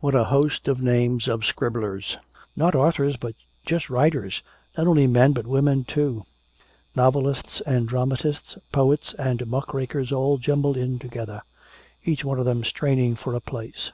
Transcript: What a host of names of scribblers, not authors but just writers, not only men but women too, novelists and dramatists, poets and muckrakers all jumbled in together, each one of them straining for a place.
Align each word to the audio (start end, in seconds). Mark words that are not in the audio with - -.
What 0.00 0.16
a 0.16 0.24
host 0.24 0.66
of 0.66 0.82
names 0.82 1.28
of 1.28 1.46
scribblers, 1.46 2.16
not 2.56 2.74
authors 2.74 3.16
but 3.16 3.36
just 3.64 3.88
writers, 3.88 4.42
not 4.76 4.88
only 4.88 5.06
men 5.06 5.30
but 5.32 5.46
women 5.46 5.84
too, 5.84 6.24
novelists 6.96 7.60
and 7.60 7.86
dramatists, 7.86 8.58
poets 8.72 9.14
and 9.14 9.46
muckrakers 9.46 10.10
all 10.10 10.38
jumbled 10.38 10.76
in 10.76 10.98
together, 10.98 11.42
each 12.04 12.24
one 12.24 12.40
of 12.40 12.44
them 12.44 12.64
straining 12.64 13.14
for 13.14 13.32
a 13.36 13.40
place. 13.40 13.92